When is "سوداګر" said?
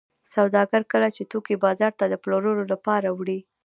0.33-0.81